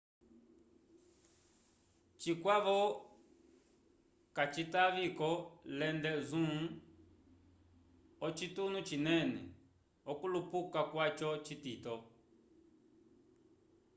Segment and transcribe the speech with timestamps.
[2.19, 2.77] cikwavo
[4.35, 5.29] kacitavi ko
[5.79, 6.55] lende zoom
[8.25, 9.41] o cituno cinene
[10.11, 11.95] okulupuka kwaco citito